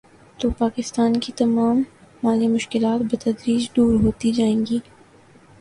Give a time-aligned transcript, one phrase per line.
[0.39, 1.81] تو پاکستان کی تمام
[2.23, 4.79] مالی مشکلات بتدریج دور ہوتی جائیں گی۔